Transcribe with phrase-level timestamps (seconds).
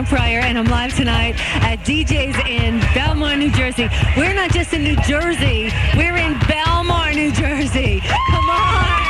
[0.00, 3.88] Diane Pryor, and I'm live tonight at DJ's in Belmar, New Jersey.
[4.16, 8.00] We're not just in New Jersey, we're in Belmar, New Jersey.
[8.00, 9.00] Come on!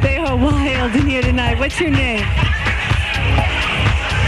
[0.02, 1.60] they are wild in here tonight.
[1.60, 2.26] What's your name?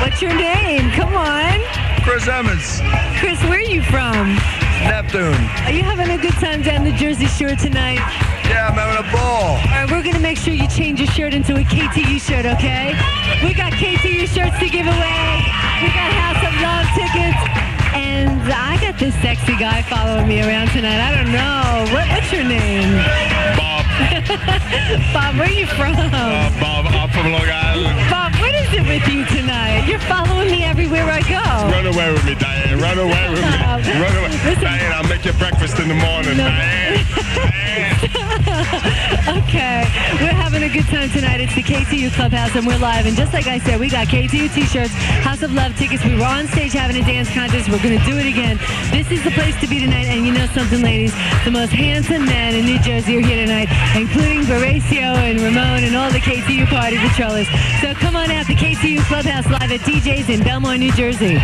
[0.01, 0.91] What's your name?
[0.93, 1.59] Come on.
[2.05, 2.81] Chris Emmons,
[3.19, 4.39] Chris, where are you from?
[4.87, 5.35] Neptune.
[5.67, 8.03] Are you having a good time down the Jersey Shore tonight?
[8.49, 9.57] Yeah, I'm having a ball.
[9.57, 12.45] All right, we're going to make sure you change your shirt into a KTU shirt,
[12.47, 12.95] okay?
[13.43, 15.23] We got KTU shirts to give away.
[15.83, 17.43] We got House of Love tickets.
[17.95, 20.99] And I got this sexy guy following me around tonight.
[20.99, 21.93] I don't know.
[21.95, 22.97] What, what's your name?
[23.57, 23.85] Bob,
[25.15, 25.95] Bob, where are you from?
[25.95, 27.95] uh, Bob, I'm from Long Island.
[28.11, 28.42] Bob, what is
[28.75, 29.87] it with you tonight?
[29.87, 31.41] You're following me everywhere I go.
[31.71, 32.79] Run away with me, Diane.
[32.79, 33.93] Run away with me.
[34.01, 34.31] Run away.
[34.45, 34.65] Listen.
[34.65, 36.45] Diane, I'll make you breakfast in the morning, No.
[36.49, 37.49] Diane.
[39.23, 39.87] Okay,
[40.19, 41.41] we're having a good time tonight.
[41.41, 43.07] It's the KTU Clubhouse, and we're live.
[43.07, 44.93] And just like I said, we got KTU T-shirts,
[45.23, 46.05] House of Love tickets.
[46.05, 47.69] We were on stage having a dance contest.
[47.69, 48.59] We're going to do it again.
[48.91, 50.07] This is the place to be tonight.
[50.07, 51.15] And you know something, ladies?
[51.45, 55.95] The most handsome men in New Jersey are here tonight, including Baracio and Ramon and
[55.95, 57.49] all the KTU party patrollers.
[57.81, 61.39] So come on out to KTU Clubhouse live at DJ's in Belmar, New Jersey.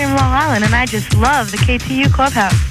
[0.00, 2.69] Valley Long Island, and I just love the KTU Clubhouse.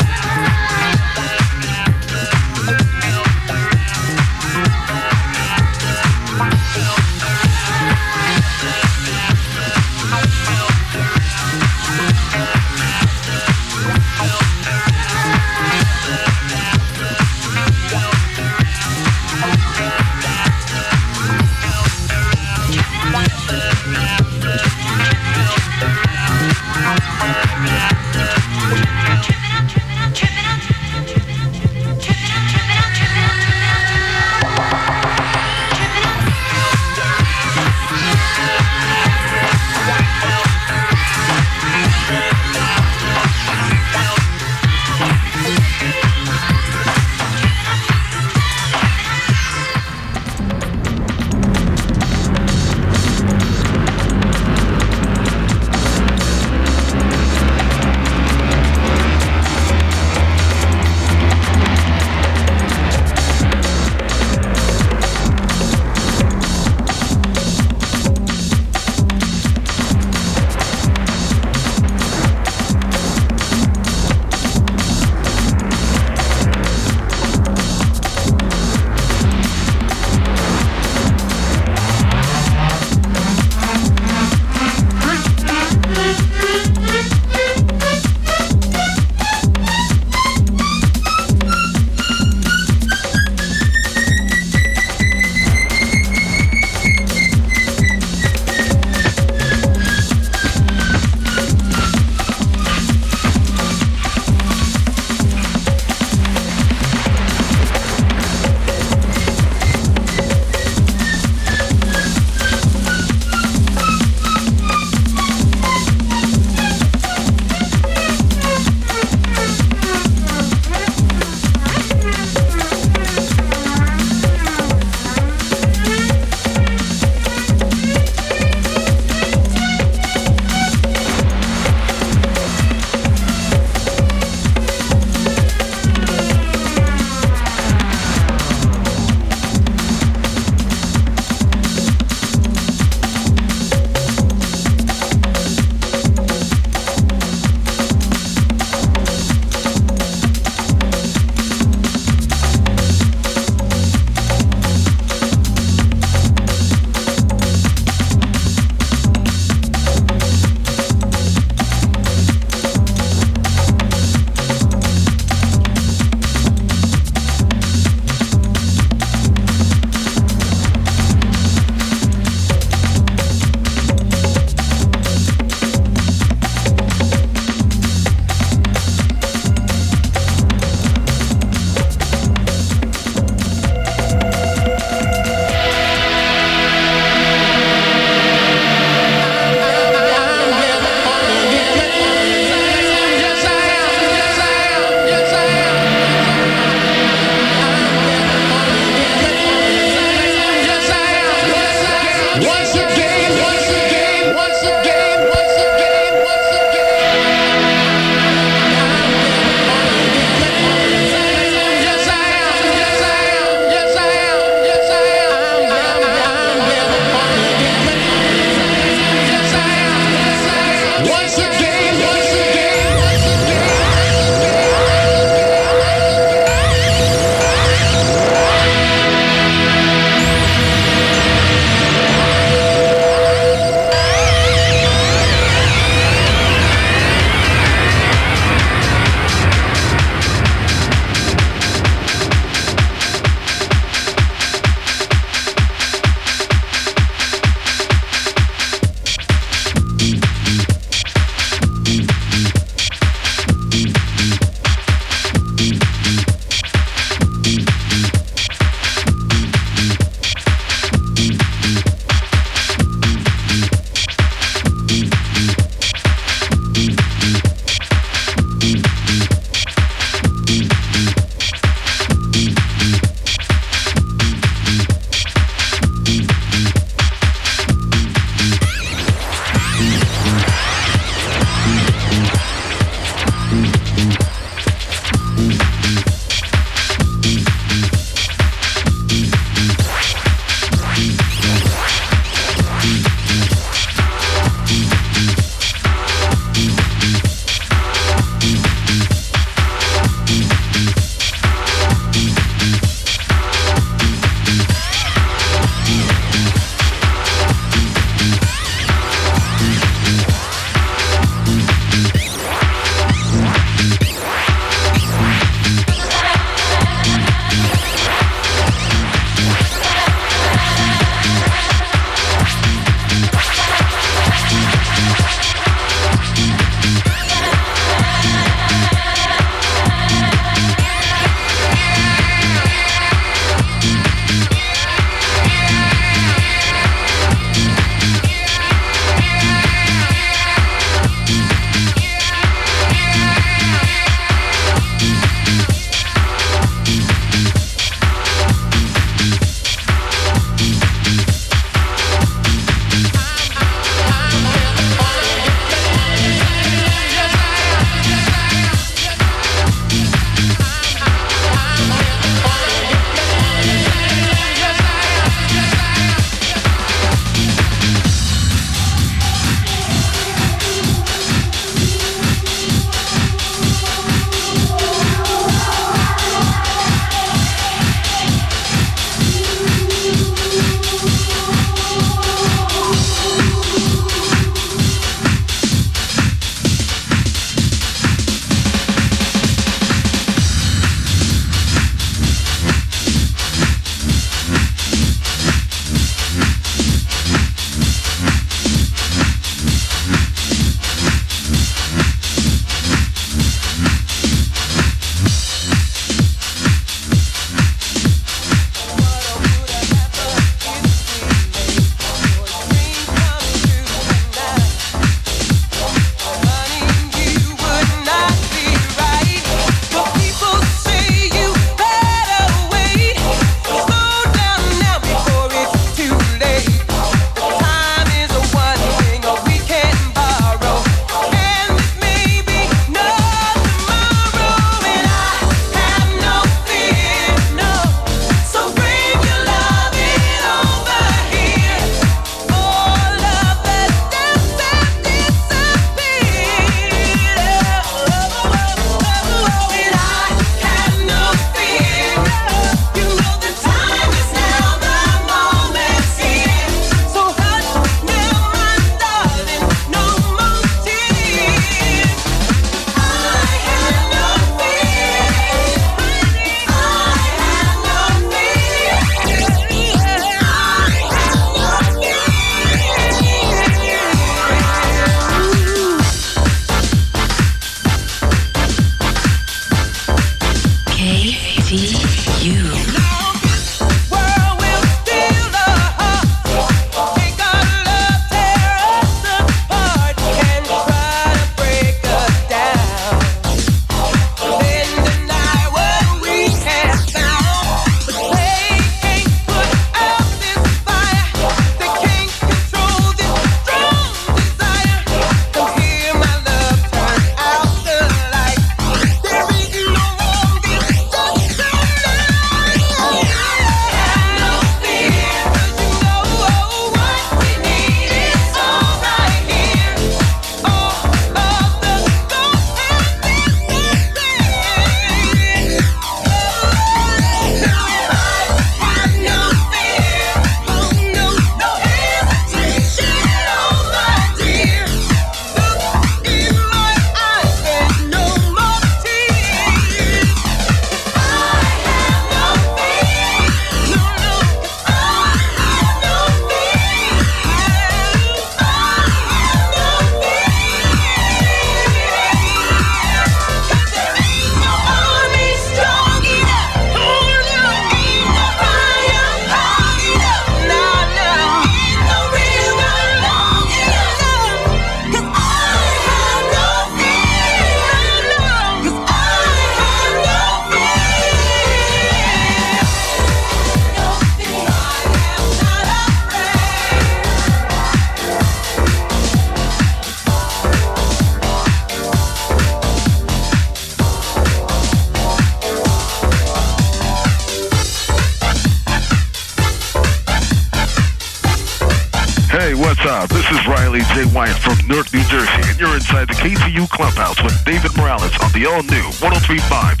[599.59, 600.00] five.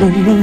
[0.00, 0.39] mm -hmm.